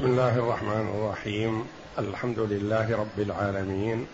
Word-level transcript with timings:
بسم 0.00 0.08
الله 0.08 0.38
الرحمن 0.38 0.88
الرحيم. 0.94 1.64
الحمد 1.98 2.38
لله 2.38 2.96
رب 2.96 3.18
العالمين. 3.18 4.06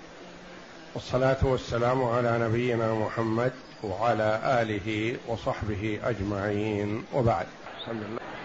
والصلاة 0.94 1.36
والسلام 1.42 2.04
على 2.04 2.38
نبينا 2.42 2.94
محمد 2.94 3.52
وعلى 3.82 4.40
آله 4.44 5.16
وصحبه 5.28 5.98
أجمعين. 6.04 7.04
وبعد. 7.14 7.46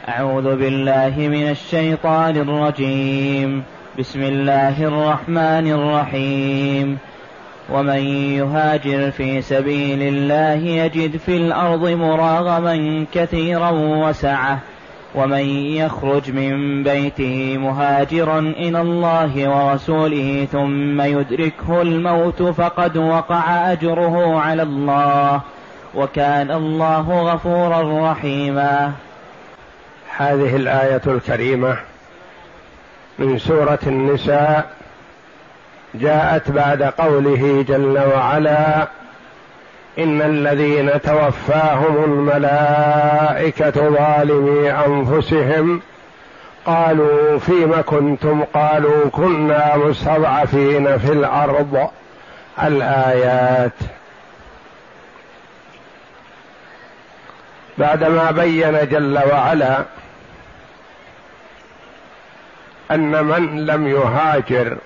أعوذ 0.10 0.56
بالله 0.56 1.14
من 1.18 1.50
الشيطان 1.50 2.38
الرجيم. 2.38 3.64
بسم 4.00 4.22
الله 4.22 4.84
الرحمن 4.84 5.72
الرحيم. 5.72 6.98
ومن 7.70 8.04
يهاجر 8.38 9.12
في 9.12 9.42
سبيل 9.42 10.02
الله 10.02 10.54
يجد 10.54 11.18
في 11.18 11.38
الأرض 11.38 11.88
مراغما 11.88 13.06
كثيرا 13.14 13.70
وسعة. 13.70 14.60
ومن 15.16 15.46
يخرج 15.76 16.32
من 16.32 16.84
بيته 16.84 17.58
مهاجرا 17.58 18.40
إلى 18.40 18.82
الله 18.82 19.50
ورسوله 19.50 20.48
ثم 20.52 21.02
يدركه 21.02 21.82
الموت 21.82 22.44
فقد 22.44 22.98
وقع 22.98 23.72
أجره 23.72 24.40
على 24.40 24.64
الله 24.64 25.42
وكان 25.96 26.52
الله 26.52 27.34
غفورا 27.34 28.12
رحيما. 28.12 28.92
هذه 30.18 30.56
الآية 30.56 31.02
الكريمة 31.08 31.78
من 33.20 33.38
سورة 33.38 33.80
النساء 33.88 34.72
جاءت 35.96 36.52
بعد 36.52 36.84
قوله 36.84 37.66
جل 37.68 38.00
وعلا 38.16 38.88
إن 40.00 40.22
الذين 40.22 41.02
توفاهم 41.02 42.04
الملائكة 42.04 43.90
ظالمي 43.90 44.72
أنفسهم 44.72 45.82
قالوا 46.66 47.40
فيم 47.40 47.82
كنتم؟ 47.82 48.44
قالوا 48.44 49.10
كنا 49.10 49.78
مستضعفين 49.78 50.98
في 50.98 51.12
الأرض. 51.12 51.90
الآيات. 52.64 53.74
بعدما 57.78 58.32
بين 58.32 58.88
جل 58.90 59.20
وعلا 59.32 59.86
أن 62.92 63.26
من 63.26 63.66
لم 63.66 63.88
يهاجر 63.88 64.78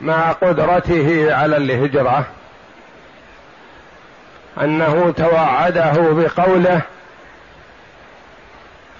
مع 0.00 0.32
قدرته 0.32 1.34
على 1.34 1.56
الهجرة 1.56 2.24
أنه 4.60 5.14
توعده 5.16 5.92
بقوله 5.92 6.80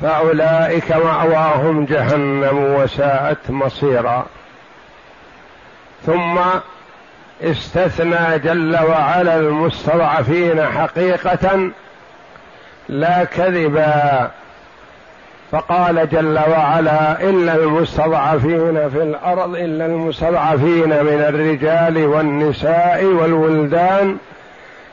فأولئك 0.00 0.92
مأواهم 0.92 1.84
جهنم 1.84 2.58
وساءت 2.58 3.50
مصيرا 3.50 4.26
ثم 6.06 6.38
استثنى 7.42 8.38
جل 8.38 8.76
وعلا 8.76 9.36
المستضعفين 9.36 10.66
حقيقة 10.66 11.70
لا 12.88 13.24
كذبا 13.24 14.30
فقال 15.52 16.08
جل 16.08 16.38
وعلا 16.50 17.22
الا 17.22 17.54
المستضعفين 17.54 18.90
في 18.90 19.02
الأرض 19.02 19.54
الا 19.54 19.86
المستضعفين 19.86 20.88
من 20.88 21.24
الرجال 21.28 22.06
والنساء 22.06 23.04
والولدان 23.04 24.16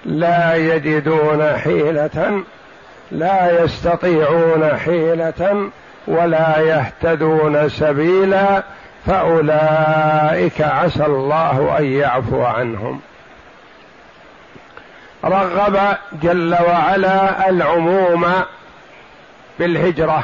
لا 0.05 0.55
يجدون 0.55 1.57
حيلة 1.57 2.43
لا 3.11 3.63
يستطيعون 3.63 4.77
حيلة 4.85 5.69
ولا 6.07 6.59
يهتدون 6.59 7.69
سبيلا 7.69 8.63
فأولئك 9.05 10.61
عسى 10.61 11.05
الله 11.05 11.75
أن 11.79 11.85
يعفو 11.85 12.43
عنهم. 12.43 12.99
رغب 15.25 15.79
جل 16.21 16.55
وعلا 16.67 17.49
العموم 17.49 18.25
بالهجرة. 19.59 20.23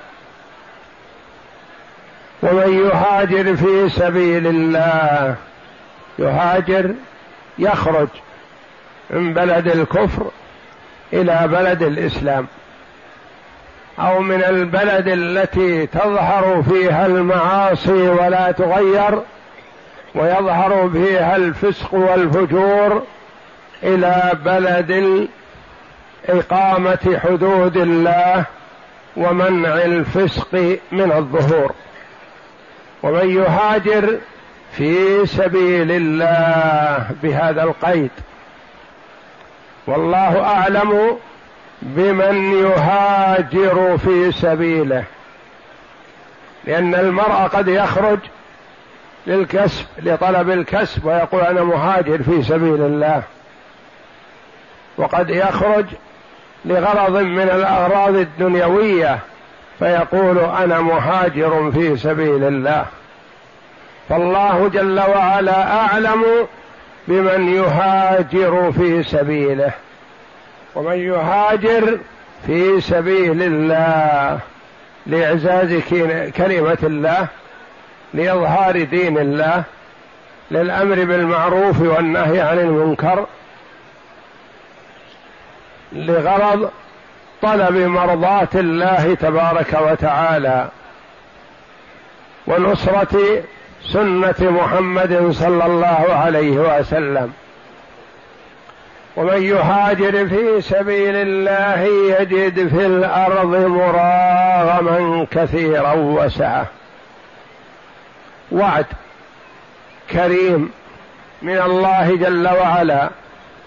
ومن 2.43 2.85
يهاجر 2.85 3.55
في 3.55 3.89
سبيل 3.89 4.47
الله 4.47 5.35
يهاجر 6.19 6.91
يخرج 7.59 8.07
من 9.09 9.33
بلد 9.33 9.67
الكفر 9.67 10.31
إلى 11.13 11.47
بلد 11.47 11.83
الإسلام 11.83 12.47
أو 13.99 14.19
من 14.19 14.43
البلد 14.43 15.07
التي 15.07 15.87
تظهر 15.87 16.63
فيها 16.69 17.05
المعاصي 17.05 18.09
ولا 18.09 18.51
تغير 18.51 19.21
ويظهر 20.15 20.89
فيها 20.89 21.35
الفسق 21.35 21.93
والفجور 21.93 23.03
إلى 23.83 24.31
بلد 24.45 25.27
اقامه 26.29 27.19
حدود 27.23 27.77
الله 27.77 28.45
ومنع 29.17 29.73
الفسق 29.73 30.77
من 30.91 31.11
الظهور. 31.11 31.71
ومن 33.03 33.29
يهاجر 33.29 34.17
في 34.71 35.25
سبيل 35.25 35.91
الله 35.91 37.07
بهذا 37.23 37.63
القيد. 37.63 38.11
والله 39.87 40.43
أعلم 40.43 41.17
بمن 41.81 42.53
يهاجر 42.53 43.97
في 43.97 44.31
سبيله 44.31 45.03
لأن 46.63 46.95
المرء 46.95 47.47
قد 47.47 47.67
يخرج 47.67 48.19
للكسب 49.27 49.85
لطلب 49.97 50.49
الكسب 50.49 51.05
ويقول 51.05 51.41
أنا 51.41 51.63
مهاجر 51.63 52.23
في 52.23 52.43
سبيل 52.43 52.81
الله. 52.81 53.23
وقد 54.97 55.29
يخرج 55.29 55.85
لغرض 56.65 57.17
من 57.17 57.49
الأغراض 57.49 58.15
الدنيوية 58.15 59.19
فيقول 59.81 60.39
أنا 60.39 60.81
مهاجر 60.81 61.71
في 61.71 61.97
سبيل 61.97 62.43
الله. 62.43 62.85
فالله 64.09 64.67
جل 64.73 64.99
وعلا 64.99 65.85
أعلم 65.85 66.23
بمن 67.07 67.55
يهاجر 67.55 68.71
في 68.71 69.03
سبيله 69.03 69.71
ومن 70.75 70.97
يهاجر 70.99 71.99
في 72.47 72.81
سبيل 72.81 73.43
الله 73.43 74.39
لإعزاز 75.07 75.73
كلمة 76.37 76.77
الله 76.83 77.27
لإظهار 78.13 78.83
دين 78.83 79.17
الله 79.17 79.63
للأمر 80.51 80.95
بالمعروف 80.95 81.81
والنهي 81.81 82.41
عن 82.41 82.59
المنكر 82.59 83.25
لغرض 85.93 86.71
طلب 87.41 87.75
مرضاه 87.75 88.49
الله 88.55 89.13
تبارك 89.13 89.77
وتعالى. 89.81 90.67
ونصره 92.47 93.43
سنة 93.93 94.35
محمد 94.39 95.31
صلى 95.31 95.65
الله 95.65 96.05
عليه 96.09 96.51
وسلم. 96.51 97.33
ومن 99.15 99.43
يهاجر 99.43 100.27
في 100.27 100.61
سبيل 100.61 101.15
الله 101.15 101.81
يجد 102.19 102.67
في 102.67 102.85
الأرض 102.85 103.55
مراغما 103.55 105.27
كثيرا 105.31 105.93
وسعة. 105.93 106.65
وعد 108.51 108.85
كريم 110.11 110.71
من 111.41 111.57
الله 111.57 112.15
جل 112.15 112.47
وعلا 112.47 113.09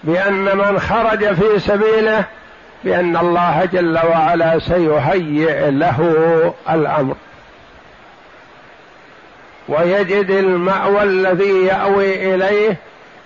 بأن 0.03 0.57
من 0.57 0.79
خرج 0.79 1.33
في 1.33 1.59
سبيله 1.59 2.25
بأن 2.85 3.17
الله 3.17 3.65
جل 3.65 3.99
وعلا 4.09 4.59
سيهيئ 4.59 5.71
له 5.71 6.53
الأمر. 6.69 7.15
ويجد 9.69 10.29
المأوى 10.29 11.03
الذي 11.03 11.65
يأوي 11.65 12.35
إليه 12.35 12.77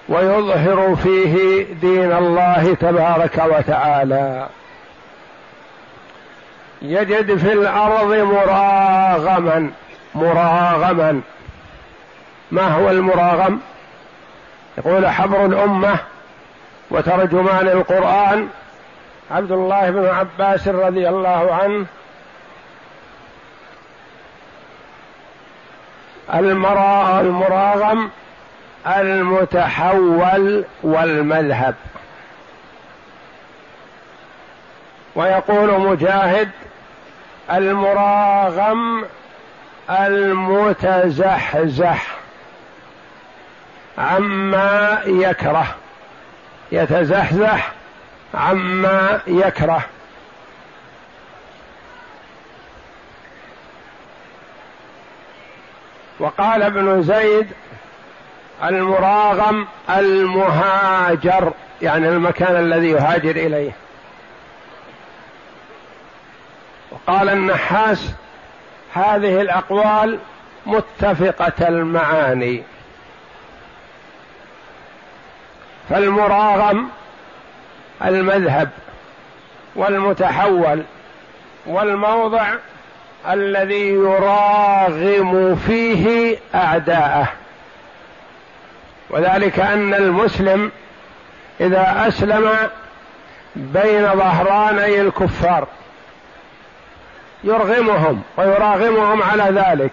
ويظهر 0.10 0.96
فيه 0.96 1.66
دين 1.82 2.12
الله 2.12 2.78
تبارك 2.80 3.44
وتعالى. 3.58 4.48
يجد 6.82 7.38
في 7.38 7.54
الأرض 7.54 8.14
مراغما 8.14 9.72
مراغما. 10.16 11.22
ما 12.52 12.68
هو 12.68 12.90
المراغم؟ 12.90 13.60
يقول 14.78 15.08
حبر 15.08 15.46
الأمة 15.46 15.96
وترجمان 16.92 17.68
القرآن 17.68 18.48
عبد 19.32 19.52
الله 19.52 19.90
بن 19.90 20.06
عباس 20.06 20.68
رضي 20.68 21.10
الله 21.10 21.54
عنه 21.54 21.86
المراغم 27.20 28.10
المتحول 28.88 30.66
والمذهب. 30.84 31.76
ويقول 35.16 35.80
مجاهد 35.80 36.50
المراغم 37.52 39.06
المتزحزح 39.90 41.40
عما 43.98 45.02
يكره 45.06 45.68
يتزحزح 46.72 47.72
عما 48.34 49.22
يكره. 49.28 49.86
وقال 56.20 56.64
ابن 56.64 57.04
زيد 57.04 57.48
المراغم 58.64 59.68
المهاجر 59.90 61.54
يعني 61.82 62.10
المكان 62.10 62.56
الذي 62.56 62.90
يهاجر 62.90 63.32
إليه. 63.32 63.72
وقال 66.92 67.30
النحاس 67.30 68.12
هذه 68.94 69.42
الأقوال 69.42 70.20
متفقة 70.66 71.68
المعاني. 71.68 72.64
فالمراغم 75.90 76.90
المذهب 78.06 78.70
والمتحول 79.76 80.84
والموضع 81.66 82.54
الذي 83.30 83.90
يراغم 83.90 85.56
فيه 85.56 86.38
أعداءه. 86.56 87.28
وذلك 89.10 89.60
أن 89.60 89.94
المسلم 89.94 90.72
إذا 91.62 92.04
أسلم 92.08 92.52
بين 93.56 94.08
ظهراني 94.08 95.02
الكفار 95.02 95.68
يرغمهم 97.44 98.22
ويراغمهم 98.38 99.24
على 99.24 99.44
ذلك. 99.44 99.92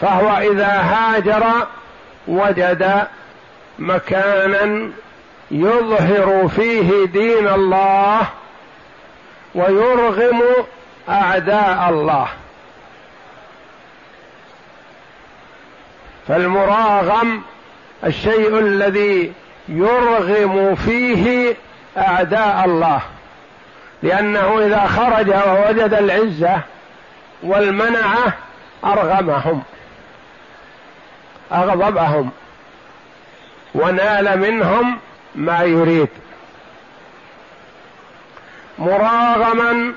فهو 0.00 0.36
إذا 0.36 0.66
هاجر 0.66 1.44
وجد 2.28 3.06
مكانا 3.78 4.90
يظهر 5.52 6.48
فيه 6.56 7.06
دين 7.06 7.48
الله 7.48 8.20
ويرغم 9.54 10.42
أعداء 11.08 11.88
الله. 11.90 12.28
فالمراغم 16.28 17.42
الشيء 18.04 18.58
الذي 18.58 19.32
يرغم 19.68 20.74
فيه 20.74 21.56
أعداء 21.96 22.64
الله. 22.64 23.00
لأنه 24.02 24.58
إذا 24.66 24.86
خرج 24.86 25.28
ووجد 25.28 25.94
العزة 25.94 26.60
والمنعه 27.42 28.32
أرغمهم 28.84 29.62
أغضبهم 31.52 32.30
ونال 33.74 34.38
منهم 34.38 34.98
ما 35.34 35.62
يريد. 35.62 36.08
مراغما 38.78 39.92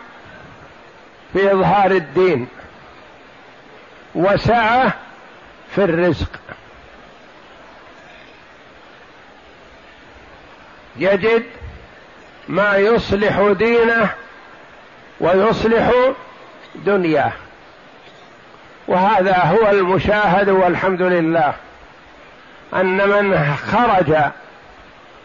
في 1.34 1.52
إظهار 1.52 1.92
الدين. 1.92 2.48
وسعة 4.16 4.94
في 5.76 5.84
الرزق. 5.84 6.40
يجد 10.98 11.44
ما 12.48 12.78
يصلح 12.78 13.54
دينه 13.58 14.10
ويصلح 15.20 15.92
دنياه. 16.76 17.32
وهذا 18.88 19.38
هو 19.38 19.70
المشاهد 19.70 20.50
والحمد 20.50 21.02
لله 21.02 21.54
أن 22.74 23.10
من 23.10 23.56
خرج 23.56 24.16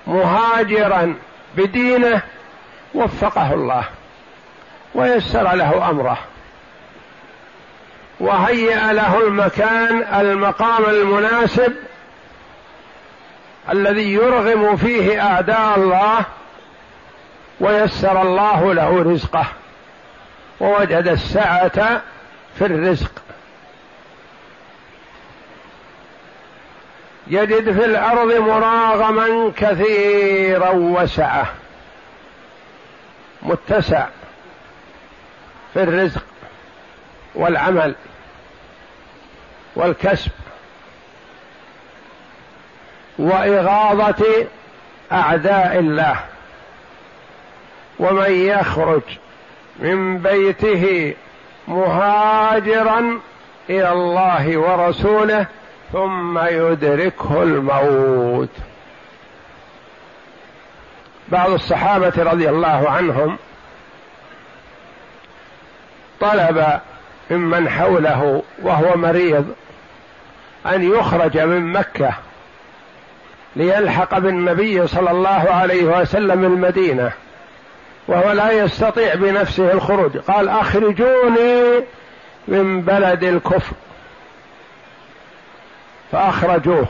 مهاجرا 0.06 1.14
بدينه 1.56 2.22
وفقه 2.94 3.54
الله 3.54 3.84
ويسر 4.94 5.54
له 5.54 5.90
أمره 5.90 6.18
وهيأ 8.20 8.92
له 8.92 9.26
المكان 9.26 10.02
المقام 10.20 10.84
المناسب 10.84 11.74
الذي 13.72 14.12
يرغم 14.12 14.76
فيه 14.76 15.22
أعداء 15.22 15.74
الله 15.76 16.24
ويسر 17.60 18.22
الله 18.22 18.74
له 18.74 19.02
رزقه 19.02 19.46
ووجد 20.60 21.08
السعة 21.08 22.02
في 22.58 22.66
الرزق 22.66 23.12
يجد 27.30 27.72
في 27.72 27.84
الأرض 27.84 28.32
مراغما 28.32 29.52
كثيرا 29.56 30.70
وسعه. 30.70 31.46
متسع 33.42 34.06
في 35.74 35.82
الرزق 35.82 36.22
والعمل 37.34 37.94
والكسب 39.76 40.30
وإغاظة 43.18 44.46
أعداء 45.12 45.78
الله. 45.78 46.16
ومن 47.98 48.30
يخرج 48.30 49.02
من 49.78 50.18
بيته 50.18 51.14
مهاجرا 51.68 53.20
إلى 53.70 53.92
الله 53.92 54.58
ورسوله 54.58 55.46
ثم 55.92 56.38
يدركه 56.38 57.42
الموت. 57.42 58.48
بعض 61.28 61.50
الصحابة 61.50 62.12
رضي 62.18 62.48
الله 62.48 62.90
عنهم 62.90 63.38
طلب 66.20 66.80
ممن 67.30 67.68
حوله 67.68 68.42
وهو 68.62 68.96
مريض 68.96 69.54
أن 70.66 70.92
يخرج 70.92 71.38
من 71.38 71.72
مكة 71.72 72.14
ليلحق 73.56 74.18
بالنبي 74.18 74.86
صلى 74.86 75.10
الله 75.10 75.50
عليه 75.50 75.84
وسلم 75.84 76.44
المدينة 76.44 77.12
وهو 78.08 78.32
لا 78.32 78.50
يستطيع 78.50 79.14
بنفسه 79.14 79.72
الخروج. 79.72 80.16
قال 80.16 80.48
أخرجوني 80.48 81.84
من 82.48 82.82
بلد 82.82 83.24
الكفر. 83.24 83.76
فأخرجوه. 86.12 86.86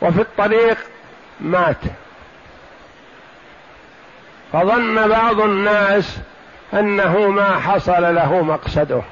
وفي 0.00 0.20
الطريق 0.20 0.78
مات. 1.40 1.76
فظن 4.52 5.08
بعض 5.08 5.40
الناس 5.40 6.18
أنه 6.74 7.28
ما 7.28 7.58
حصل 7.60 8.14
له 8.14 8.42
مقصده. 8.42 9.02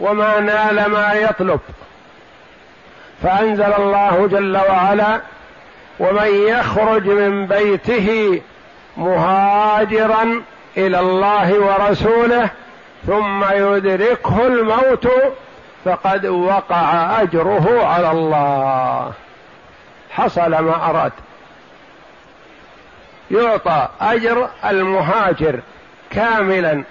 وما 0.00 0.40
نال 0.40 0.86
ما 0.86 1.12
يطلب. 1.12 1.60
فأنزل 3.22 3.72
الله 3.78 4.26
جل 4.26 4.56
وعلا 4.56 5.20
ومن 5.98 6.48
يخرج 6.48 7.06
من 7.06 7.46
بيته 7.46 8.40
مهاجرا 8.96 10.42
إلى 10.76 11.00
الله 11.00 11.58
ورسوله 11.58 12.50
ثم 13.06 13.44
يدركه 13.52 14.46
الموت 14.46 15.08
فقد 15.84 16.26
وقع 16.26 17.22
أجره 17.22 17.84
على 17.84 18.10
الله. 18.10 19.12
حصل 20.10 20.50
ما 20.50 20.90
أراد. 20.90 21.12
يعطى 23.30 23.88
أجر 24.00 24.48
المهاجر 24.64 25.60
كاملا 26.10 26.84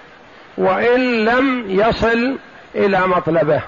وإن 0.58 1.26
لم 1.26 1.64
يصل 1.68 2.38
إلى 2.76 3.08
مطلبه. 3.08 3.62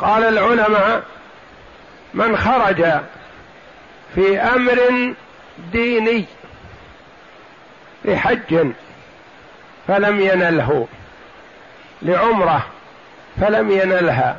قال 0.00 0.24
العلماء 0.24 1.02
من 2.14 2.36
خرج 2.36 2.84
في 4.14 4.38
أمر 4.40 4.78
ديني 5.72 6.24
لحج 8.04 8.72
فلم 9.88 10.20
ينله. 10.20 10.86
لعمرة 12.02 12.66
فلم 13.40 13.70
ينلها. 13.70 14.36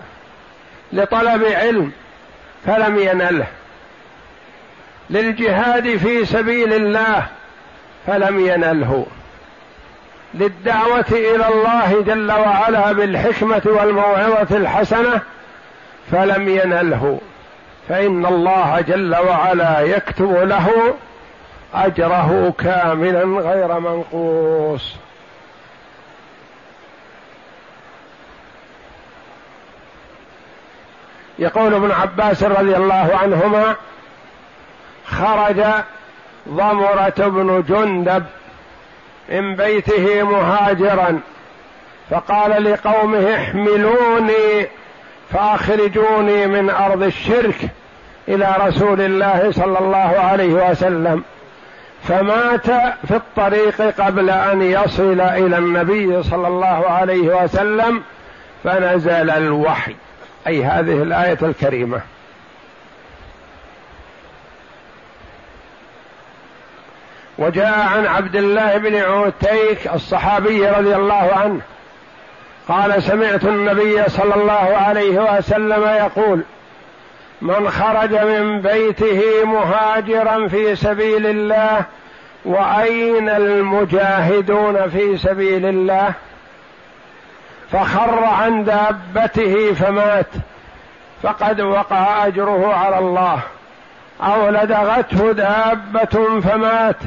لطلب 0.93 1.43
علم 1.43 1.91
فلم 2.65 2.99
ينله. 2.99 3.47
للجهاد 5.09 5.97
في 5.97 6.25
سبيل 6.25 6.73
الله 6.73 7.27
فلم 8.07 8.39
ينله. 8.39 9.05
للدعوة 10.33 11.05
إلى 11.11 11.47
الله 11.47 12.01
جل 12.01 12.31
وعلا 12.31 12.91
بالحكمة 12.91 13.61
والموعظة 13.65 14.57
الحسنة 14.57 15.21
فلم 16.11 16.49
ينله. 16.49 17.19
فإن 17.89 18.25
الله 18.25 18.81
جل 18.81 19.15
وعلا 19.15 19.79
يكتب 19.79 20.35
له 20.35 20.69
أجره 21.73 22.53
كاملا 22.57 23.41
غير 23.41 23.79
منقوص. 23.79 24.95
يقول 31.39 31.73
ابن 31.73 31.91
عباس 31.91 32.43
رضي 32.43 32.75
الله 32.75 33.11
عنهما 33.21 33.75
خرج 35.05 35.61
ضمرة 36.49 37.13
بن 37.17 37.63
جندب 37.69 38.23
من 39.29 39.55
بيته 39.55 40.23
مهاجرا 40.23 41.19
فقال 42.09 42.63
لقومه 42.63 43.35
احملوني 43.35 44.67
فأخرجوني 45.31 46.47
من 46.47 46.69
أرض 46.69 47.03
الشرك 47.03 47.55
إلى 48.27 48.55
رسول 48.59 49.01
الله 49.01 49.51
صلى 49.51 49.79
الله 49.79 50.15
عليه 50.19 50.69
وسلم 50.69 51.23
فمات 52.03 52.65
في 53.07 53.15
الطريق 53.15 53.81
قبل 53.81 54.29
أن 54.29 54.61
يصل 54.61 55.21
إلى 55.21 55.57
النبي 55.57 56.23
صلى 56.23 56.47
الله 56.47 56.85
عليه 56.89 57.43
وسلم 57.43 58.01
فنزل 58.63 59.29
الوحي. 59.29 59.95
أي 60.47 60.63
هذه 60.63 61.03
الآية 61.03 61.37
الكريمة. 61.41 62.01
وجاء 67.37 67.79
عن 67.79 68.05
عبد 68.05 68.35
الله 68.35 68.77
بن 68.77 68.95
عتيك 68.95 69.93
الصحابي 69.93 70.69
رضي 70.69 70.95
الله 70.95 71.31
عنه 71.33 71.61
قال 72.67 73.03
سمعت 73.03 73.43
النبي 73.43 74.03
صلى 74.09 74.35
الله 74.35 74.77
عليه 74.77 75.37
وسلم 75.37 75.83
يقول 75.83 76.41
من 77.41 77.69
خرج 77.69 78.13
من 78.13 78.61
بيته 78.61 79.21
مهاجرا 79.45 80.47
في 80.47 80.75
سبيل 80.75 81.27
الله 81.27 81.85
وأين 82.45 83.29
المجاهدون 83.29 84.89
في 84.89 85.17
سبيل 85.17 85.65
الله؟ 85.65 86.13
فخر 87.71 88.23
عن 88.23 88.63
دابته 88.63 89.73
فمات. 89.73 90.29
فقد 91.23 91.61
وقع 91.61 92.27
أجره 92.27 92.73
على 92.73 92.99
الله. 92.99 93.39
أو 94.21 94.49
لدغته 94.49 95.31
دابة 95.31 96.39
فمات. 96.41 96.97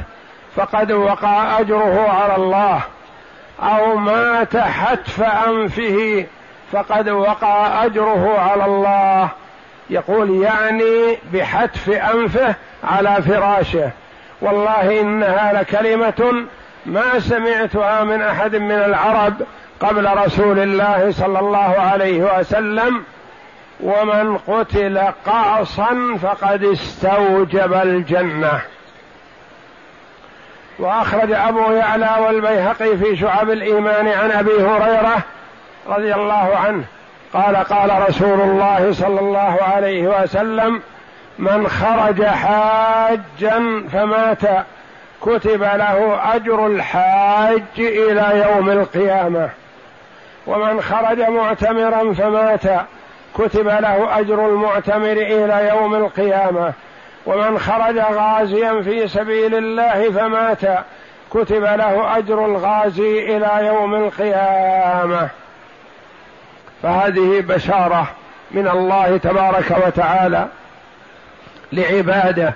فقد 0.55 0.91
وقع 0.91 1.59
أجره 1.59 2.09
على 2.09 2.35
الله. 2.35 2.81
أو 3.63 3.95
مات 3.95 4.57
حتف 4.57 5.21
أنفه. 5.21 6.25
فقد 6.71 7.09
وقع 7.09 7.85
أجره 7.85 8.39
على 8.39 8.65
الله. 8.65 9.29
يقول 9.89 10.43
يعني 10.43 11.17
بحتف 11.33 11.89
أنفه 11.89 12.55
على 12.83 13.21
فراشه. 13.21 13.89
والله 14.41 15.01
إنها 15.01 15.53
لكلمة 15.53 16.45
ما 16.85 17.19
سمعتها 17.19 18.03
من 18.03 18.21
أحد 18.21 18.55
من 18.55 18.71
العرب 18.71 19.33
قبل 19.79 20.17
رسول 20.17 20.59
الله 20.59 21.11
صلى 21.11 21.39
الله 21.39 21.75
عليه 21.79 22.39
وسلم 22.39 23.03
ومن 23.79 24.37
قتل 24.37 24.99
قعصا 25.25 26.17
فقد 26.21 26.63
استوجب 26.63 27.73
الجنة. 27.73 28.61
وأخرج 30.79 31.31
أبو 31.31 31.71
يعلى 31.71 32.09
والبيهقي 32.19 32.97
في 32.97 33.15
شعب 33.17 33.49
الإيمان 33.49 34.07
عن 34.07 34.31
أبي 34.31 34.51
هريرة 34.51 35.17
رضي 35.87 36.13
الله 36.15 36.57
عنه 36.57 36.83
قال 37.33 37.55
قال 37.55 38.09
رسول 38.09 38.41
الله 38.41 38.91
صلى 38.93 39.19
الله 39.19 39.57
عليه 39.61 40.21
وسلم 40.21 40.81
من 41.39 41.67
خرج 41.67 42.23
حاجا 42.25 43.83
فمات 43.93 44.65
كتب 45.21 45.63
له 45.63 46.19
أجر 46.35 46.67
الحاج 46.67 47.63
إلى 47.77 48.45
يوم 48.47 48.69
القيامة. 48.69 49.49
ومن 50.49 50.81
خرج 50.81 51.21
معتمرا 51.21 52.13
فمات. 52.13 52.85
كتب 53.37 53.67
له 53.67 54.19
أجر 54.19 54.47
المعتمر 54.47 55.11
إلى 55.11 55.69
يوم 55.69 55.95
القيامة. 55.95 56.73
ومن 57.25 57.59
خرج 57.59 57.97
غازيا 57.97 58.81
في 58.81 59.07
سبيل 59.07 59.55
الله 59.55 60.11
فمات. 60.11 60.85
كتب 61.31 61.63
له 61.63 62.17
أجر 62.17 62.45
الغازي 62.45 63.37
إلى 63.37 63.67
يوم 63.67 63.95
القيامة. 63.95 65.29
فهذه 66.83 67.43
بشارة 67.47 68.07
من 68.51 68.67
الله 68.67 69.17
تبارك 69.17 69.77
وتعالى 69.85 70.47
لعباده 71.73 72.53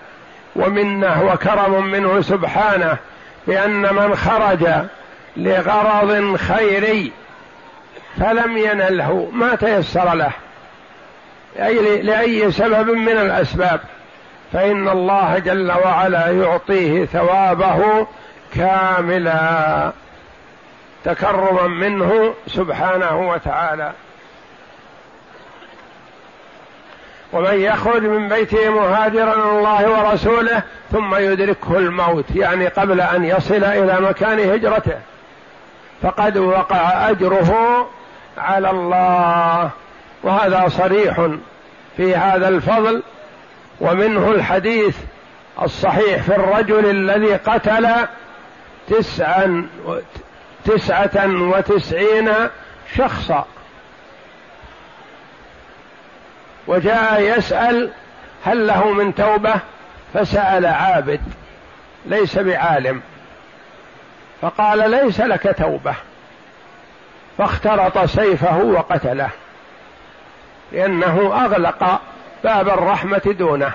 ومنه 0.56 1.24
وكرم 1.24 1.86
منه 1.86 2.22
سبحانه 2.22 2.98
بان 3.48 3.96
من 3.96 4.16
خرج 4.16 4.68
لغرض 5.38 6.36
خيري 6.36 7.12
فلم 8.20 8.58
ينله 8.58 9.30
ما 9.34 9.56
تيسر 9.56 10.14
له. 10.14 10.32
أي 11.60 12.02
لأي 12.02 12.52
سبب 12.52 12.90
من 12.90 13.18
الأسباب. 13.18 13.80
فإن 14.54 14.90
الله 14.90 15.40
جل 15.40 15.72
وعلا 15.72 16.28
يعطيه 16.28 17.06
ثوابه 17.06 18.08
كاملا. 18.56 19.92
تكرما 21.06 21.68
منه 21.68 22.34
سبحانه 22.48 23.30
وتعالى. 23.30 23.92
ومن 27.34 27.60
يخرج 27.60 28.02
من 28.04 28.30
بيته 28.30 28.70
مهاجرا 28.70 29.34
الله 29.34 29.90
ورسوله 29.90 30.62
ثم 30.92 31.16
يدركه 31.16 31.78
الموت 31.78 32.26
يعني 32.36 32.68
قبل 32.68 33.02
أن 33.02 33.26
يصل 33.26 33.64
إلى 33.64 33.98
مكان 34.02 34.40
هجرته. 34.40 35.00
فقد 36.04 36.38
وقع 36.38 37.10
أجره 37.10 37.88
على 38.38 38.70
الله. 38.70 39.70
وهذا 40.24 40.68
صريح 40.68 41.28
في 41.98 42.16
هذا 42.16 42.48
الفضل 42.48 43.04
ومنه 43.82 44.32
الحديث 44.32 44.98
الصحيح 45.62 46.22
في 46.22 46.36
الرجل 46.36 46.90
الذي 46.90 47.36
قتل 47.36 47.88
تسعا 48.90 49.68
تسعة 50.66 51.26
وتسعين 51.26 52.32
شخصا. 52.96 53.46
وجاء 56.68 57.22
يسأل 57.22 57.92
هل 58.46 58.68
له 58.68 58.92
من 58.92 59.16
توبة؟ 59.16 59.54
فسأل 60.14 60.66
عابد 60.66 61.22
ليس 62.06 62.38
بعالم. 62.38 63.02
فقال 64.42 64.92
ليس 64.92 65.22
لك 65.22 65.56
توبة. 65.58 65.96
فاختلط 67.38 68.00
سيفه 68.00 68.58
وقتله 68.58 69.30
لأنه 70.72 71.46
أغلق 71.46 72.02
باب 72.44 72.70
الرحمة 72.70 73.36
دونه. 73.40 73.72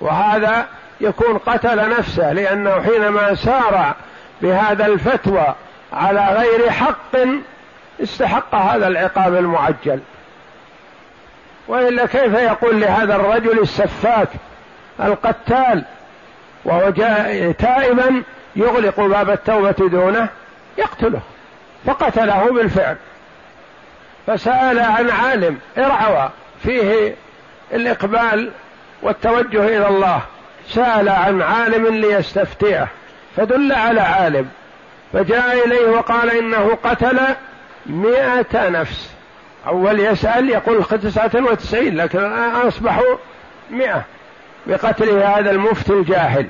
وهذا 0.00 0.66
يكون 1.00 1.38
قتل 1.38 1.90
نفسه 1.98 2.32
لأنه 2.32 2.82
حينما 2.82 3.34
سار 3.34 3.94
بهذا 4.42 4.86
الفتوى 4.86 5.54
على 5.92 6.26
غير 6.26 6.70
حق 6.70 7.16
استحق 8.02 8.54
هذا 8.54 8.88
العقاب 8.88 9.34
المعجل. 9.34 10.00
وإلا 11.68 12.06
كيف 12.06 12.34
يقول 12.34 12.80
لهذا 12.80 13.16
الرجل 13.16 13.58
السفاك 13.58 14.28
القتال 15.00 15.84
وهو 16.64 16.90
جاء 16.90 17.52
تائبا 17.52 18.22
يغلق 18.56 19.00
باب 19.00 19.30
التوبة 19.30 19.88
دونه؟ 19.88 20.28
يقتله. 20.78 21.20
فقتله 21.86 22.52
بالفعل. 22.52 22.96
فسأل 24.26 24.78
عن 24.78 25.10
عالم 25.10 25.58
ارعوى 25.78 26.30
فيه 26.62 27.14
الإقبال 27.72 28.50
والتوجه 29.02 29.64
إلى 29.64 29.88
الله. 29.88 30.20
سأل 30.68 31.08
عن 31.08 31.42
عالم 31.42 31.86
ليستفتيه 31.86 32.88
فدل 33.36 33.72
على 33.72 34.00
عالم. 34.00 34.48
فجاء 35.12 35.66
إليه 35.66 35.88
وقال 35.88 36.30
إنه 36.30 36.78
قتل 36.84 37.20
مئة 37.86 38.68
نفس. 38.68 39.10
أول 39.66 40.00
يسأل 40.00 40.50
يقول 40.50 40.84
تسعة 40.84 41.30
وتسعين 41.34 41.96
لكن 41.96 42.18
الآن 42.18 42.50
أصبحوا 42.66 43.16
مئة 43.70 44.04
بقتل 44.66 45.10
هذا 45.10 45.50
المفتي 45.50 45.92
الجاهل. 45.92 46.46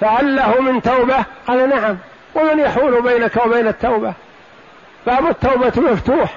فهل 0.00 0.36
له 0.36 0.60
من 0.60 0.82
توبة؟ 0.82 1.24
قال 1.46 1.68
نعم. 1.68 1.98
ومن 2.34 2.58
يحول 2.58 3.02
بينك 3.02 3.46
وبين 3.46 3.68
التوبة. 3.68 4.12
باب 5.06 5.26
التوبة 5.26 5.92
مفتوح. 5.92 6.36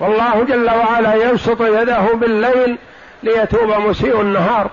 والله 0.00 0.44
جل 0.44 0.70
وعلا 0.70 1.14
يبسط 1.14 1.60
يده 1.62 2.00
بالليل 2.14 2.78
ليتوب 3.22 3.70
مسيء 3.70 4.20
النهار 4.20 4.70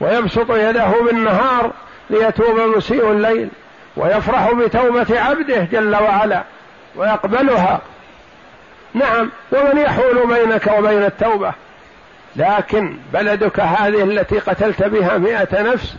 ويبسط 0.00 0.50
يده 0.50 0.90
بالنهار 1.06 1.70
ليتوب 2.10 2.60
مسيء 2.60 3.10
الليل 3.10 3.48
ويفرح 3.96 4.52
بتوبة 4.52 5.20
عبده 5.20 5.60
جل 5.72 5.96
وعلا 5.96 6.42
ويقبلها. 6.96 7.80
نعم 8.94 9.30
ومن 9.52 9.78
يحول 9.78 10.26
بينك 10.26 10.66
وبين 10.78 11.04
التوبة. 11.04 11.52
لكن 12.36 12.96
بلدك 13.12 13.60
هذه 13.60 14.02
التي 14.02 14.38
قتلت 14.38 14.82
بها 14.82 15.18
مئة 15.18 15.62
نفس 15.62 15.94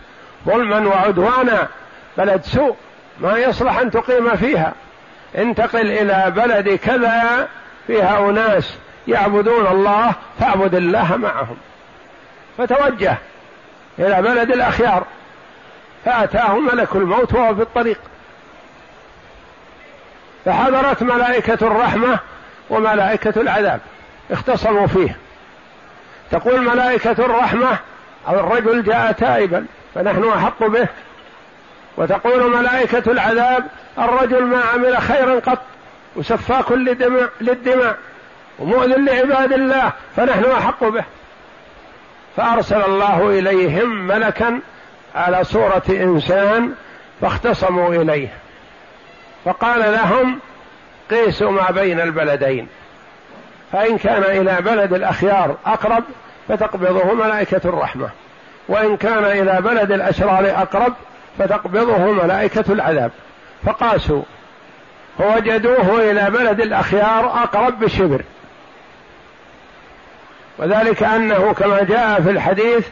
ظلما 0.46 0.88
وعدوانا 0.88 1.68
بلد 2.18 2.42
سوء. 2.44 2.76
ما 3.20 3.38
يصلح 3.38 3.78
أن 3.78 3.90
تقيم 3.90 4.36
فيها. 4.36 4.72
انتقل 5.38 5.90
إلى 5.90 6.32
بلد 6.36 6.68
كذا 6.68 7.48
فيها 7.86 8.30
أناس 8.30 8.74
يعبدون 9.08 9.66
الله 9.66 10.12
فاعبد 10.40 10.74
الله 10.74 11.16
معهم. 11.16 11.56
فتوجه 12.58 13.18
إلى 13.98 14.22
بلد 14.22 14.50
الأخيار 14.50 15.04
فأتاه 16.04 16.58
ملك 16.58 16.96
الموت 16.96 17.34
وهو 17.34 17.54
في 17.54 17.62
الطريق. 17.62 17.98
فحضرت 20.44 21.02
ملائكة 21.02 21.66
الرحمة 21.66 22.18
وملائكة 22.70 23.40
العذاب 23.40 23.80
اختصموا 24.30 24.86
فيه. 24.86 25.16
تقول 26.30 26.60
ملائكة 26.60 27.24
الرحمة 27.24 27.78
الرجل 28.28 28.82
جاء 28.82 29.12
تائبا 29.12 29.66
فنحن 29.94 30.28
أحق 30.28 30.66
به 30.66 30.86
وتقول 32.00 32.50
ملائكة 32.50 33.12
العذاب 33.12 33.64
الرجل 33.98 34.44
ما 34.44 34.60
عمل 34.74 34.98
خيرا 34.98 35.40
قط 35.40 35.58
وسفاك 36.16 36.72
لدماء 36.72 37.28
للدماء 37.40 37.96
ومؤذن 38.58 39.04
لعباد 39.04 39.52
الله 39.52 39.92
فنحن 40.16 40.44
أحق 40.44 40.84
به. 40.84 41.04
فأرسل 42.36 42.82
الله 42.82 43.28
إليهم 43.38 44.06
ملكا 44.06 44.60
على 45.14 45.44
صورة 45.44 45.82
إنسان 45.90 46.72
فاختصموا 47.20 47.94
إليه. 47.94 48.28
فقال 49.44 49.92
لهم 49.92 50.38
قيسوا 51.10 51.50
ما 51.50 51.70
بين 51.70 52.00
البلدين. 52.00 52.68
فإن 53.72 53.98
كان 53.98 54.22
إلى 54.22 54.56
بلد 54.60 54.92
الأخيار 54.92 55.56
أقرب 55.66 56.04
فتقبضه 56.48 57.14
ملائكة 57.14 57.60
الرحمة. 57.64 58.08
وإن 58.68 58.96
كان 58.96 59.24
إلى 59.24 59.60
بلد 59.60 59.92
الأشرار 59.92 60.50
أقرب 60.50 60.94
فتقبضه 61.38 61.98
ملائكة 61.98 62.64
العذاب. 62.72 63.10
فقاسوا. 63.66 64.22
فوجدوه 65.18 66.10
إلى 66.10 66.30
بلد 66.30 66.60
الأخيار 66.60 67.42
أقرب 67.42 67.80
بشبر. 67.80 68.22
وذلك 70.58 71.02
أنه 71.02 71.52
كما 71.52 71.82
جاء 71.82 72.20
في 72.20 72.30
الحديث 72.30 72.88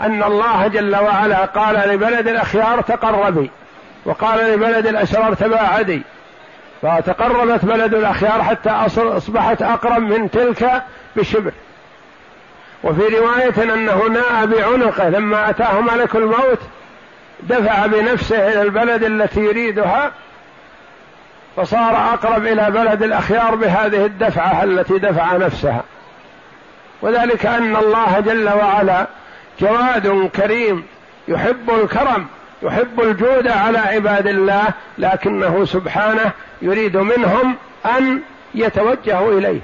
أن 0.00 0.22
الله 0.22 0.66
جل 0.66 0.96
وعلا 0.96 1.44
قال 1.44 1.88
لبلد 1.88 2.28
الأخيار 2.28 2.80
تقربي 2.80 3.50
وقال 4.04 4.52
لبلد 4.52 4.86
الأشرار 4.86 5.34
تباعدي. 5.34 6.02
فتقربت 6.82 7.64
بلد 7.64 7.94
الأخيار 7.94 8.42
حتى 8.42 8.70
أصبحت 8.98 9.62
أقرب 9.62 10.02
من 10.02 10.30
تلك 10.30 10.82
بشبر. 11.16 11.52
وفي 12.84 13.18
رواية 13.18 13.74
أنه 13.74 14.06
ناء 14.06 14.46
بعنقه 14.46 15.08
لما 15.08 15.50
أتاه 15.50 15.80
ملك 15.80 16.16
الموت 16.16 16.58
دفع 17.48 17.86
بنفسه 17.86 18.48
إلى 18.48 18.62
البلد 18.62 19.02
التي 19.02 19.40
يريدها 19.40 20.12
فصار 21.56 21.96
أقرب 21.96 22.46
إلى 22.46 22.70
بلد 22.70 23.02
الأخيار 23.02 23.54
بهذه 23.54 24.06
الدفعة 24.06 24.64
التي 24.64 24.98
دفع 24.98 25.36
نفسها. 25.36 25.82
وذلك 27.02 27.46
أن 27.46 27.76
الله 27.76 28.20
جل 28.20 28.48
وعلا 28.48 29.06
جواد 29.60 30.30
كريم 30.36 30.86
يحب 31.28 31.70
الكرم 31.70 32.26
يحب 32.62 33.00
الجود 33.00 33.48
على 33.48 33.78
عباد 33.78 34.26
الله 34.26 34.64
لكنه 34.98 35.64
سبحانه 35.64 36.30
يريد 36.62 36.96
منهم 36.96 37.56
أن 37.98 38.20
يتوجهوا 38.54 39.38
إليه 39.38 39.60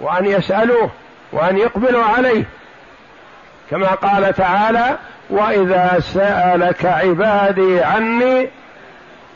وأن 0.00 0.26
يسألوه 0.26 0.90
وأن 1.32 1.58
يقبلوا 1.58 2.04
عليه. 2.04 2.44
كما 3.70 3.86
قال 3.86 4.34
تعالى 4.34 4.98
وإذا 5.30 6.00
سألك 6.00 6.86
عبادي 6.86 7.80
عني 7.80 8.48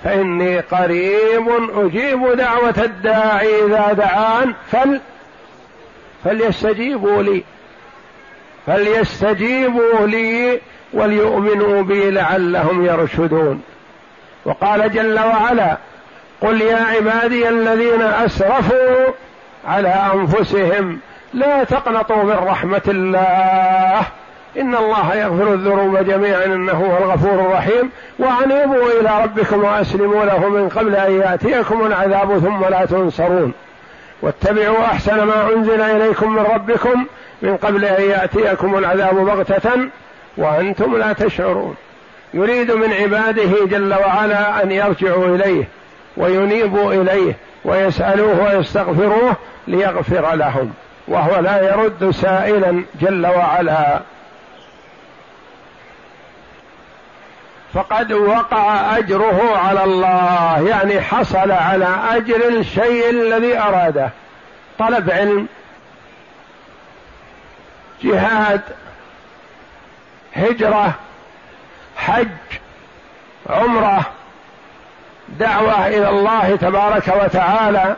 فإني 0.05 0.61
قريب 0.61 1.49
أجيب 1.75 2.37
دعوة 2.37 2.75
الداعي 2.79 3.65
إذا 3.67 3.93
دعان 3.93 4.55
فل 4.73 5.01
فليستجيبوا 6.25 7.23
لي 7.23 7.45
فليستجيبوا 8.67 10.07
لي 10.07 10.61
وليؤمنوا 10.93 11.83
بي 11.83 12.11
لعلهم 12.11 12.85
يرشدون. 12.85 13.63
وقال 14.45 14.93
جل 14.93 15.19
وعلا 15.19 15.77
قل 16.41 16.61
يا 16.61 16.77
عبادي 16.77 17.49
الذين 17.49 18.03
أسرفوا 18.03 19.13
على 19.67 19.89
أنفسهم 20.15 20.99
لا 21.35 21.65
تقنطوا 21.65 22.23
من 22.23 22.31
رحمة 22.31 22.83
الله. 22.89 24.07
إن 24.61 24.75
الله 24.75 25.15
يغفر 25.15 25.53
الذنوب 25.55 25.97
جميعا 25.99 26.45
إنه 26.45 26.73
هو 26.73 27.05
الغفور 27.05 27.41
الرحيم. 27.41 27.91
وأنيبوا 28.19 29.01
إلى 29.01 29.23
ربكم 29.23 29.65
وأسلموا 29.65 30.25
له 30.25 30.49
من 30.49 30.69
قبل 30.69 30.97
أن 30.97 31.21
يأتيكم 31.21 31.87
العذاب 31.87 32.39
ثم 32.39 32.65
لا 32.65 32.85
تنصرون. 32.85 33.53
واتبعوا 34.23 34.85
أحسن 34.85 35.23
ما 35.23 35.49
أنزل 35.57 35.81
إليكم 35.81 36.33
من 36.33 36.47
ربكم 36.55 37.07
من 37.43 37.57
قبل 37.57 37.85
أن 37.85 38.03
يأتيكم 38.03 38.79
العذاب 38.79 39.15
بغتة 39.15 39.71
وأنتم 40.37 40.97
لا 40.97 41.13
تشعرون. 41.13 41.75
يريد 42.35 42.71
من 42.71 42.93
عباده 42.93 43.67
جل 43.67 43.95
وعلا 43.95 44.63
أن 44.63 44.71
يرجعوا 44.71 45.27
إليه 45.27 45.65
وينيبوا 46.17 46.93
إليه 46.93 47.37
ويسألوه 47.65 48.45
ويستغفروه 48.45 49.37
ليغفر 49.69 50.35
لهم. 50.35 50.73
وهو 51.09 51.41
لا 51.41 51.73
يرد 51.73 52.11
سائلا 52.11 52.83
جل 53.01 53.27
وعلا. 53.27 54.01
فقد 57.75 58.13
وقع 58.13 58.99
أجره 58.99 59.57
على 59.57 59.85
الله 59.85 60.69
يعني 60.69 61.01
حصل 61.01 61.51
على 61.51 61.89
أجر 62.11 62.49
الشيء 62.49 63.11
الذي 63.11 63.59
أراده. 63.59 64.11
طلب 64.79 65.11
علم 65.11 65.49
جهاد 68.03 68.61
هجرة 70.37 70.95
حج 71.97 72.29
عمرة 73.51 74.01
دعوة 75.29 75.87
إلى 75.87 76.09
الله 76.09 76.57
تبارك 76.57 77.09
وتعالى 77.25 77.97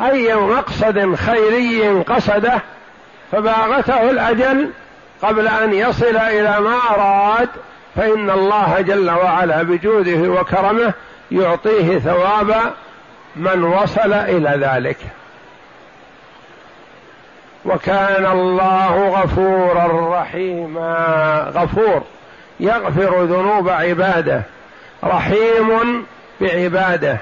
أي 0.00 0.34
مقصد 0.34 1.14
خيري 1.14 2.00
قصده 2.02 2.60
فباغته 3.32 4.10
الأجل 4.10 4.70
قبل 5.22 5.48
أن 5.48 5.74
يصل 5.74 6.16
إلى 6.16 6.60
ما 6.60 6.78
أراد. 6.90 7.48
فإن 7.96 8.30
الله 8.30 8.80
جل 8.80 9.10
وعلا 9.10 9.62
بجوده 9.62 10.40
وكرمه 10.40 10.92
يعطيه 11.30 11.98
ثواب 11.98 12.54
من 13.36 13.64
وصل 13.64 14.12
إلى 14.12 14.66
ذلك. 14.66 14.96
وكان 17.64 18.26
الله 18.26 19.08
غفورا 19.08 20.20
رحيما. 20.20 21.52
غفور 21.54 22.02
يغفر 22.60 23.24
ذنوب 23.24 23.68
عباده. 23.68 24.42
رحيم 25.04 26.06
بعباده. 26.40 27.18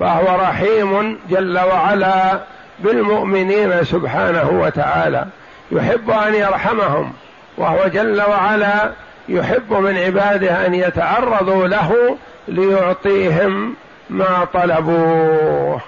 فهو 0.00 0.40
رحيم 0.40 1.18
جل 1.30 1.58
وعلا 1.58 2.40
بالمؤمنين 2.78 3.84
سبحانه 3.84 4.50
وتعالى. 4.52 5.26
يحب 5.72 6.10
أن 6.10 6.34
يرحمهم. 6.34 7.12
وهو 7.58 7.88
جل 7.88 8.22
وعلا 8.22 8.90
يحب 9.28 9.72
من 9.72 9.96
عباده 9.96 10.66
أن 10.66 10.74
يتعرضوا 10.74 11.66
له 11.66 12.16
ليعطيهم 12.48 13.74
ما 14.10 14.44
طلبوه. 14.52 15.80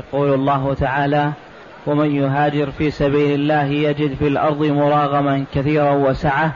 يقول 0.00 0.34
الله 0.34 0.74
تعالى 0.74 1.32
ومن 1.86 2.16
يهاجر 2.16 2.70
في 2.70 2.90
سبيل 2.90 3.40
الله 3.40 3.64
يجد 3.64 4.14
في 4.14 4.28
الأرض 4.28 4.62
مراغما 4.62 5.44
كثيرا 5.54 5.90
وسعة 5.90 6.52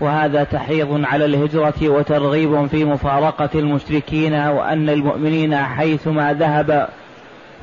وهذا 0.00 0.44
تحريض 0.44 1.04
على 1.04 1.24
الهجرة 1.24 1.88
وترغيب 1.88 2.66
في 2.66 2.84
مفارقة 2.84 3.48
المشركين 3.54 4.34
وأن 4.34 4.88
المؤمنين 4.88 5.56
حيثما 5.56 6.32
ذهب 6.32 6.88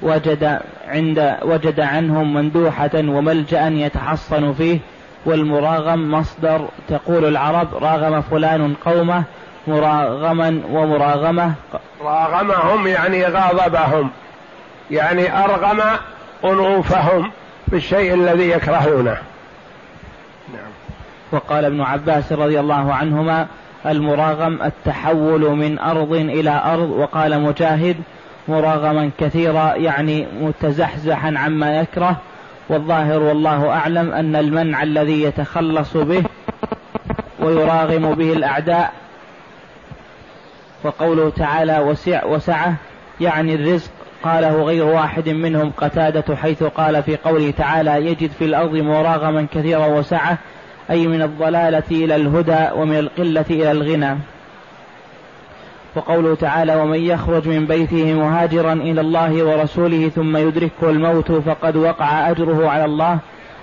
وجد 0.02 0.60
عند 0.88 1.38
وجد 1.42 1.80
عنهم 1.80 2.34
مندوحة 2.34 2.92
وملجأ 2.96 3.68
يتحصن 3.68 4.54
فيه 4.54 4.80
والمراغم 5.26 6.12
مصدر 6.12 6.68
تقول 6.88 7.26
العرب 7.26 7.68
راغم 7.76 8.22
فلان 8.22 8.76
قومه 8.86 9.24
مراغما 9.68 10.62
ومراغمة. 10.72 11.54
راغمهم 12.02 12.88
يعني 12.88 13.26
غاضبهم 13.26 14.10
يعني 14.92 15.44
أرغم 15.44 15.82
أنوفهم 16.44 17.32
بالشيء 17.68 18.14
الذي 18.14 18.50
يكرهونه. 18.50 19.18
نعم. 20.54 20.72
وقال 21.32 21.66
ابن 21.66 21.82
عباس 21.82 22.32
رضي 22.32 22.60
الله 22.60 22.94
عنهما 22.94 23.48
المراغم 23.86 24.62
التحول 24.62 25.42
من 25.42 25.80
أرض 25.80 26.14
إلى 26.14 26.62
أرض 26.66 26.90
وقال 26.90 27.42
مجاهد 27.42 27.96
مراغما 28.48 29.12
كثيرا 29.20 29.76
يعني 29.76 30.28
متزحزحا 30.42 31.34
عما 31.38 31.80
يكره. 31.80 32.18
والظاهر 32.70 33.20
والله 33.22 33.70
أعلم 33.70 34.12
أن 34.12 34.36
المنع 34.36 34.84
الذي 34.84 35.24
يتخلص 35.24 35.98
به 35.98 36.24
ويراغم 37.40 38.14
به 38.14 38.34
الأعداء 38.34 38.94
وقوله 40.84 41.30
تعالى 41.30 41.80
وسع 41.80 42.26
وسعه 42.26 42.76
يعني 43.22 43.56
الرزق 43.56 43.92
قاله 44.24 44.64
غير 44.64 44.86
واحد 44.86 45.30
منهم 45.30 45.72
قتادة 45.78 46.36
حيث 46.36 46.64
قال 46.64 47.04
في 47.04 47.18
قوله 47.18 47.52
تعالى 47.52 48.06
يجد 48.06 48.32
في 48.32 48.46
الأرض 48.46 48.76
مراغما 48.76 49.48
كثيرا 49.54 49.86
وسعة 49.86 50.38
أي 50.90 51.08
من 51.08 51.22
الضلالة 51.22 51.84
إلى 51.92 52.16
الهدى 52.16 52.68
ومن 52.76 52.98
القلة 52.98 53.46
إلى 53.50 53.72
الغنى. 53.72 54.18
وقوله 55.96 56.36
تعالى 56.36 56.76
ومن 56.76 57.00
يخرج 57.00 57.48
من 57.48 57.66
بيته 57.66 58.14
مهاجرا 58.14 58.74
إلى 58.74 59.02
الله 59.02 59.44
ورسوله 59.44 60.10
ثم 60.10 60.38
يدركه 60.38 60.90
الموت 60.90 61.32
فقد 61.32 61.76
وقع 61.76 62.30
أجره 62.30 62.70
على 62.70 62.86
الله. 62.86 63.18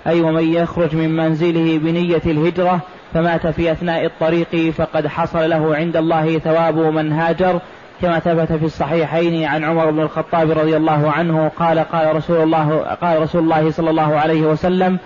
أي 0.07 0.21
ومن 0.21 0.53
يخرج 0.53 0.95
من 0.95 1.15
منزله 1.15 1.77
بنية 1.77 2.21
الهجرة 2.25 2.79
فمات 3.13 3.47
في 3.47 3.71
أثناء 3.71 4.05
الطريق 4.05 4.73
فقد 4.77 5.07
حصل 5.07 5.49
له 5.49 5.75
عند 5.75 5.97
الله 5.97 6.39
ثواب 6.39 6.77
من 6.77 7.13
هاجر. 7.13 7.59
كما 8.01 8.19
ثبت 8.19 8.53
في 8.53 8.65
الصحيحين 8.65 9.45
عن 9.45 9.63
عمر 9.63 9.91
بن 9.91 9.99
الخطاب 9.99 10.51
رضي 10.51 10.77
الله 10.77 11.11
عنه 11.11 11.51
قال 11.57 11.79
قال 11.79 12.15
رسول 12.15 12.43
الله 12.43 12.77
قال 13.01 13.21
رسول 13.21 13.43
الله 13.43 13.71
صلى 13.71 13.89
الله 13.89 14.17
عليه 14.17 14.41
وسلم 14.41 14.97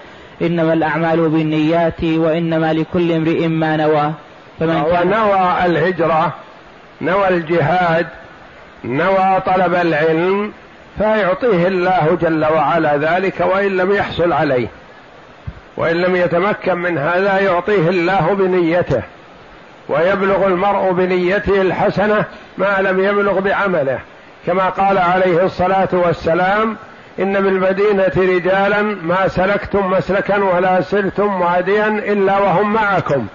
إنما 0.42 0.74
الأعمال 0.74 1.30
بالنيات 1.30 2.04
وإنما 2.04 2.74
لكل 2.74 3.12
امرئ 3.12 3.48
ما 3.48 3.78
نوى. 3.78 4.12
فمن 4.60 4.84
كان 4.84 5.10
نوى 5.10 5.66
الهجرة 5.66 6.34
نوى 7.02 7.28
الجهاد 7.28 8.08
نوى 8.86 9.42
طلب 9.46 9.76
العلم 9.76 10.54
فيعطيه 10.98 11.68
الله 11.68 12.18
جل 12.22 12.46
وعلا 12.46 12.98
ذلك 12.98 13.40
وإن 13.40 13.78
لم 13.78 13.92
يحصل 13.92 14.34
عليه. 14.34 14.68
وإن 15.78 15.96
لم 15.96 16.16
يتمكن 16.16 16.78
من 16.78 16.98
هذا 16.98 17.40
يعطيه 17.40 17.90
الله 17.90 18.34
بنيته. 18.34 19.02
ويبلغ 19.90 20.48
المرء 20.48 20.92
بنيته 20.92 21.62
الحسنة 21.62 22.26
ما 22.58 22.82
لم 22.82 23.04
يبلغ 23.04 23.40
بعمله. 23.40 24.00
كما 24.46 24.70
قال 24.70 24.98
عليه 24.98 25.44
الصلاة 25.44 25.90
والسلام 25.92 26.78
إن 27.20 27.34
بالمدينة 27.34 28.12
رجالا 28.18 28.82
ما 28.82 29.28
سلكتم 29.28 29.92
مسلكا 29.92 30.38
ولا 30.38 30.82
سرتم 30.82 31.42
واديا 31.42 31.88
إلا 31.88 32.38
وهم 32.38 32.74
معكم. 32.74 33.28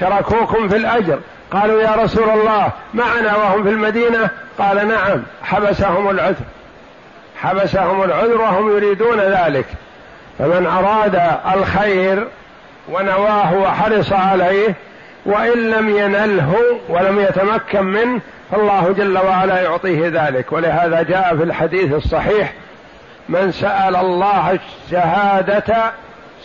شركوكم 0.00 0.68
في 0.68 0.76
الأجر. 0.76 1.18
قالوا 1.50 1.82
يا 1.82 1.94
رسول 1.94 2.30
الله 2.30 2.70
معنا 2.94 3.36
وهم 3.36 3.62
في 3.62 3.68
المدينة؟ 3.68 4.30
قال 4.58 4.88
نعم 4.88 5.22
حبسهم 5.42 6.10
العذر. 6.10 6.44
حبسهم 7.36 8.02
العذر 8.02 8.40
وهم 8.40 8.76
يريدون 8.76 9.20
ذلك. 9.20 9.66
فمن 10.38 10.66
أراد 10.66 11.22
الخير 11.54 12.28
ونواه 12.92 13.54
وحرص 13.54 14.12
عليه 14.12 14.74
وإن 15.26 15.70
لم 15.70 15.96
ينله 15.96 16.56
ولم 16.88 17.20
يتمكن 17.20 17.84
منه 17.84 18.20
فالله 18.50 18.94
جل 18.98 19.18
وعلا 19.18 19.62
يعطيه 19.62 20.08
ذلك. 20.08 20.52
ولهذا 20.52 21.02
جاء 21.02 21.36
في 21.36 21.42
الحديث 21.42 21.92
الصحيح 21.92 22.52
من 23.28 23.52
سأل 23.52 23.96
الله 23.96 24.58
الشهادة 24.84 25.92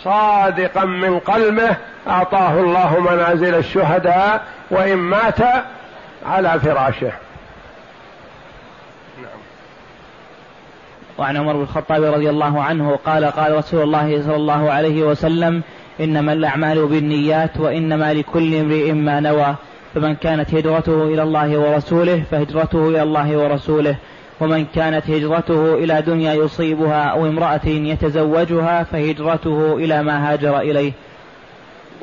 صادقا 0.03 0.85
من 0.85 1.19
قلبه 1.19 1.77
أعطاه 2.07 2.59
الله 2.59 2.99
منازل 2.99 3.55
الشهداء 3.55 4.43
وإن 4.71 4.97
مات 4.97 5.39
على 6.25 6.59
فراشه. 6.59 7.11
وعن 11.17 11.37
عمر 11.37 11.53
بن 11.53 11.61
الخطاب 11.61 12.03
رضي 12.03 12.29
الله 12.29 12.63
عنه 12.63 12.99
قال 13.05 13.25
قال 13.25 13.55
رسول 13.55 13.81
الله 13.83 14.23
صلى 14.23 14.35
الله 14.35 14.71
عليه 14.71 15.03
وسلم 15.03 15.61
إنما 15.99 16.33
الأعمال 16.33 16.87
بالنيات 16.87 17.57
وإنما 17.59 18.13
لكل 18.13 18.55
امرئ 18.55 18.91
ما 18.91 19.19
نوى 19.19 19.55
فمن 19.95 20.15
كانت 20.15 20.53
هجرته 20.53 21.03
إلى 21.03 21.23
الله 21.23 21.57
ورسوله 21.57 22.23
فهجرته 22.31 22.87
إلى 22.89 23.03
الله 23.03 23.37
ورسوله. 23.37 23.95
ومن 24.41 24.65
كانت 24.65 25.09
هجرته 25.09 25.73
إلى 25.75 26.01
دنيا 26.01 26.33
يصيبها 26.33 27.03
أو 27.03 27.25
امرأة 27.25 27.65
يتزوجها 27.65 28.83
فهجرته 28.83 29.75
إلى 29.77 30.03
ما 30.03 30.31
هاجر 30.31 30.59
إليه. 30.59 30.91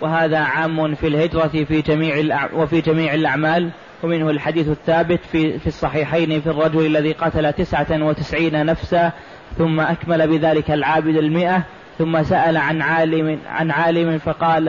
وهذا 0.03 0.38
عام 0.38 0.94
في 0.94 1.07
الهجرة 1.07 1.64
في 1.68 1.83
جميع 1.83 2.48
وفي 2.55 2.81
جميع 2.81 3.14
الأعمال. 3.14 3.70
ومنه 4.03 4.31
الحديث 4.31 4.68
الثابت 4.68 5.20
في 5.33 5.59
في 5.59 5.66
الصحيحين 5.66 6.40
في 6.40 6.46
الرجل 6.46 6.87
الذي 6.87 7.12
قتل 7.12 7.53
تسعة 7.53 7.87
وتسعين 7.90 8.66
نفسا 8.66 9.12
ثم 9.59 9.81
أكمل 9.81 10.29
بذلك 10.29 10.70
العابد 10.70 11.16
المئة 11.16 11.62
ثم 11.98 12.22
سأل 12.22 12.57
عن 12.57 12.83
عالم 12.83 13.38
عن 13.48 13.70
عالم 13.70 14.18
فقال 14.18 14.68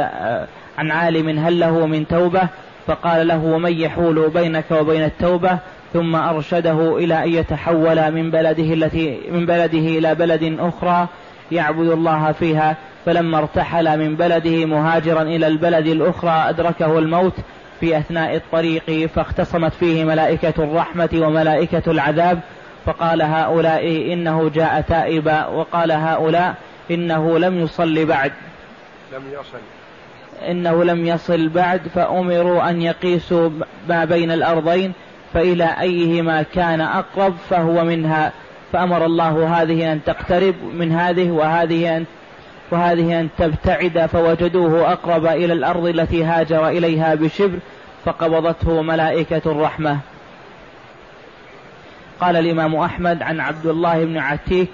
عن 0.77 0.91
عالم 0.91 1.39
هل 1.39 1.59
له 1.59 1.85
من 1.85 2.07
توبة؟ 2.07 2.41
فقال 2.87 3.27
له 3.27 3.45
ومن 3.45 3.73
يحول 3.73 4.29
بينك 4.29 4.71
وبين 4.71 5.03
التوبة؟ 5.03 5.59
ثم 5.93 6.15
أرشده 6.15 6.97
إلى 6.97 7.23
أن 7.23 7.29
يتحول 7.29 8.11
من 8.11 8.31
بلده 8.31 8.73
التي 8.73 9.19
من 9.31 9.45
بلده 9.45 9.79
إلى 9.79 10.15
بلد 10.15 10.57
أخرى 10.59 11.07
يعبد 11.51 11.87
الله 11.87 12.31
فيها. 12.31 12.77
فلما 13.05 13.37
ارتحل 13.37 13.99
من 13.99 14.15
بلده 14.15 14.65
مهاجرا 14.65 15.21
إلى 15.21 15.47
البلد 15.47 15.87
الأخرى 15.87 16.49
أدركه 16.49 16.99
الموت 16.99 17.33
في 17.79 17.97
أثناء 17.97 18.35
الطريق 18.35 19.09
فاختصمت 19.15 19.73
فيه 19.73 20.03
ملائكة 20.03 20.53
الرحمة 20.63 21.09
وملائكة 21.13 21.91
العذاب. 21.91 22.39
فقال 22.85 23.21
هؤلاء 23.21 24.13
إنه 24.13 24.49
جاء 24.49 24.81
تائبا 24.81 25.45
وقال 25.45 25.91
هؤلاء 25.91 26.55
إنه 26.91 27.39
لم 27.39 27.59
يصل 27.59 28.05
بعد. 28.05 28.31
لم 29.13 29.23
يصل. 29.33 29.57
إنه 30.49 30.83
لم 30.83 31.05
يصل 31.05 31.49
بعد 31.49 31.81
فأمروا 31.95 32.69
أن 32.69 32.81
يقيسوا 32.81 33.49
ما 33.89 34.05
بين 34.05 34.31
الأرضين. 34.31 34.93
فإلى 35.33 35.75
أيهما 35.81 36.41
كان 36.41 36.81
أقرب 36.81 37.33
فهو 37.49 37.83
منها. 37.83 38.31
فأمر 38.73 39.05
الله 39.05 39.61
هذه 39.61 39.91
أن 39.91 40.03
تقترب 40.03 40.55
من 40.73 40.91
هذه 40.91 41.31
وهذه 41.31 41.97
أن 41.97 42.05
وهذه 42.71 43.19
أن 43.19 43.29
تبتعد 43.37 44.05
فوجدوه 44.05 44.91
أقرب 44.91 45.25
إلى 45.25 45.53
الأرض 45.53 45.85
التي 45.85 46.23
هاجر 46.23 46.67
إليها 46.67 47.15
بشبر 47.15 47.59
فقبضته 48.05 48.81
ملائكة 48.81 49.41
الرحمة. 49.45 49.99
قال 52.21 52.35
الإمام 52.35 52.75
أحمد 52.75 53.21
عن 53.21 53.39
عبد 53.39 53.65
الله 53.65 54.05
بن 54.05 54.17
عتيك 54.17 54.71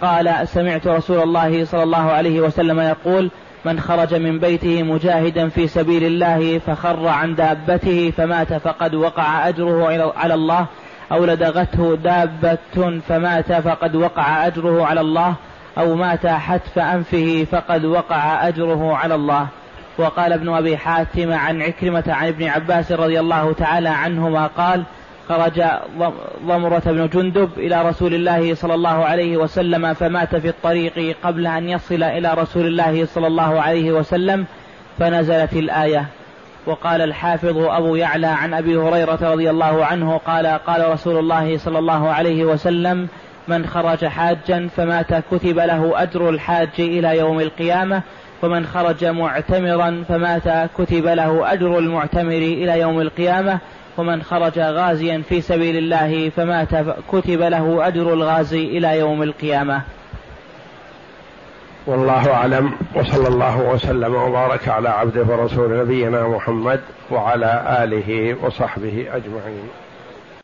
قال 0.00 0.48
سمعت 0.48 0.86
رسول 0.86 1.22
الله 1.22 1.64
صلى 1.64 1.82
الله 1.82 2.12
عليه 2.12 2.40
وسلم 2.40 2.80
يقول 2.80 3.30
من 3.64 3.80
خرج 3.80 4.14
من 4.14 4.38
بيته 4.38 4.82
مجاهدا 4.82 5.48
في 5.48 5.66
سبيل 5.66 6.04
الله 6.04 6.58
فخر 6.58 7.08
عن 7.08 7.34
دابته 7.34 8.12
فمات 8.16 8.54
فقد 8.54 8.94
وقع 8.94 9.48
أجره 9.48 10.12
على 10.16 10.34
الله. 10.34 10.66
أو 11.12 11.24
لدغته 11.24 11.96
دابة 11.96 13.00
فمات 13.08 13.52
فقد 13.52 13.96
وقع 13.96 14.46
أجره 14.46 14.86
على 14.86 15.00
الله. 15.00 15.34
أو 15.78 15.94
مات 15.94 16.26
حتف 16.26 16.78
أنفه 16.78 17.46
فقد 17.52 17.84
وقع 17.84 18.48
أجره 18.48 18.96
على 18.96 19.14
الله. 19.14 19.46
وقال 19.98 20.32
ابن 20.32 20.54
أبي 20.54 20.76
حاتم 20.76 21.32
عن 21.32 21.62
عكرمة 21.62 22.04
عن 22.08 22.26
ابن 22.26 22.48
عباس 22.48 22.92
رضي 22.92 23.20
الله 23.20 23.52
تعالى 23.52 23.88
عنهما 23.88 24.46
قال 24.46 24.82
خرج 25.28 25.62
ضمرة 26.46 26.82
بن 26.86 27.08
جندب 27.08 27.50
إلى 27.56 27.88
رسول 27.88 28.14
الله 28.14 28.54
صلى 28.54 28.74
الله 28.74 29.04
عليه 29.04 29.36
وسلم 29.36 29.94
فمات 29.94 30.36
في 30.36 30.48
الطريق 30.48 31.16
قبل 31.24 31.46
أن 31.46 31.68
يصل 31.68 32.02
إلى 32.02 32.34
رسول 32.34 32.66
الله 32.66 33.06
صلى 33.06 33.26
الله 33.26 33.60
عليه 33.60 33.92
وسلم 33.92 34.46
فنزلت 34.98 35.52
الآية. 35.52 36.06
وقال 36.66 37.00
الحافظ 37.00 37.58
أبو 37.58 37.96
يعلى 37.96 38.26
عن 38.26 38.54
أبي 38.54 38.76
هريرة 38.76 39.18
رضي 39.22 39.50
الله 39.50 39.84
عنه 39.84 40.16
قال 40.16 40.46
قال 40.46 40.90
رسول 40.90 41.18
الله 41.18 41.58
صلى 41.58 41.78
الله 41.78 42.10
عليه 42.10 42.44
وسلم 42.44 43.08
من 43.48 43.66
خرج 43.66 44.04
حاجا 44.06 44.68
فمات 44.76 45.14
كتب 45.30 45.58
له 45.58 46.02
أجر 46.02 46.30
الحاج 46.30 46.68
إلى 46.78 47.18
يوم 47.18 47.40
القيامة 47.40 48.02
ومن 48.42 48.66
خرج 48.66 49.04
معتمرا 49.04 50.04
فمات 50.08 50.70
كتب 50.78 51.06
له 51.06 51.52
أجر 51.52 51.78
المعتمر 51.78 52.32
إلى 52.32 52.80
يوم 52.80 53.00
القيامة 53.00 53.58
ومن 53.98 54.22
خرج 54.22 54.58
غازيا 54.58 55.22
في 55.28 55.40
سبيل 55.40 55.76
الله 55.76 56.30
فمات 56.30 56.68
كتب 57.12 57.40
له 57.40 57.88
أجر 57.88 58.12
الغازي 58.12 58.64
إلى 58.64 58.98
يوم 58.98 59.22
القيامة. 59.22 59.82
والله 61.86 62.32
أعلم 62.32 62.72
وصلى 62.94 63.28
الله 63.28 63.60
وسلم 63.60 64.14
وبارك 64.14 64.68
على 64.68 64.88
عبده 64.88 65.22
ورسول 65.22 65.78
نبينا 65.80 66.28
محمد 66.28 66.80
وعلى 67.10 67.78
آله 67.84 68.36
وصحبه 68.42 69.06
أجمعين. 69.12 69.68